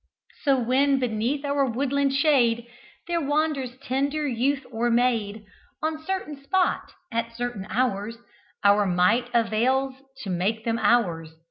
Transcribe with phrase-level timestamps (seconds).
[0.45, 2.65] So, when beneath our woodland shade
[3.07, 5.45] There wanders tender youth or maid,
[5.83, 8.17] On certain spot at certain hours
[8.63, 9.93] Our might avails
[10.23, 11.35] to make them ours.